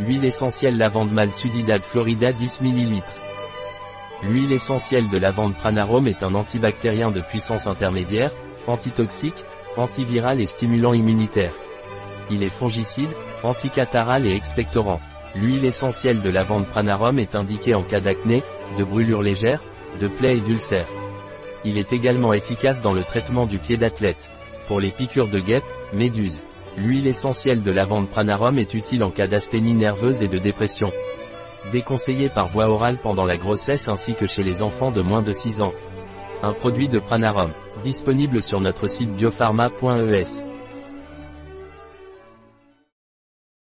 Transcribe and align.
Huile 0.00 0.24
essentielle 0.24 0.76
lavande 0.76 1.12
mâle 1.12 1.30
Sudidal 1.30 1.80
Florida 1.80 2.32
10 2.32 2.62
ml. 2.62 3.00
L'huile 4.24 4.52
essentielle 4.52 5.08
de 5.08 5.18
lavande 5.18 5.54
Pranarum 5.54 6.08
est 6.08 6.24
un 6.24 6.34
antibactérien 6.34 7.12
de 7.12 7.20
puissance 7.20 7.68
intermédiaire, 7.68 8.32
antitoxique, 8.66 9.44
antiviral 9.76 10.40
et 10.40 10.46
stimulant 10.46 10.94
immunitaire. 10.94 11.54
Il 12.28 12.42
est 12.42 12.50
fongicide, 12.50 13.10
anticataral 13.44 14.26
et 14.26 14.34
expectorant. 14.34 14.98
L'huile 15.36 15.64
essentielle 15.64 16.22
de 16.22 16.30
lavande 16.30 16.66
Pranarum 16.66 17.20
est 17.20 17.36
indiquée 17.36 17.76
en 17.76 17.84
cas 17.84 18.00
d'acné, 18.00 18.42
de 18.76 18.82
brûlure 18.82 19.22
légère, 19.22 19.62
de 20.00 20.08
plaies 20.08 20.38
et 20.38 20.40
d'ulcères. 20.40 20.88
Il 21.64 21.78
est 21.78 21.92
également 21.92 22.32
efficace 22.32 22.82
dans 22.82 22.94
le 22.94 23.04
traitement 23.04 23.46
du 23.46 23.58
pied 23.58 23.76
d'athlète. 23.76 24.28
Pour 24.66 24.80
les 24.80 24.90
piqûres 24.90 25.28
de 25.28 25.38
guêpes, 25.38 25.62
méduses. 25.92 26.42
L'huile 26.76 27.06
essentielle 27.06 27.62
de 27.62 27.70
lavande 27.70 28.08
Pranarum 28.08 28.58
est 28.58 28.74
utile 28.74 29.04
en 29.04 29.10
cas 29.10 29.26
d'asthénie 29.26 29.74
nerveuse 29.74 30.22
et 30.22 30.28
de 30.28 30.38
dépression. 30.38 30.90
Déconseillé 31.72 32.28
par 32.28 32.48
voie 32.48 32.68
orale 32.68 32.98
pendant 33.02 33.24
la 33.24 33.36
grossesse 33.36 33.88
ainsi 33.88 34.14
que 34.14 34.26
chez 34.26 34.42
les 34.42 34.62
enfants 34.62 34.90
de 34.90 35.00
moins 35.00 35.22
de 35.22 35.32
6 35.32 35.60
ans. 35.60 35.72
Un 36.42 36.52
produit 36.52 36.88
de 36.88 36.98
Pranarum, 36.98 37.52
disponible 37.82 38.42
sur 38.42 38.60
notre 38.60 38.88
site 38.88 39.10
biopharma.es. 39.12 40.53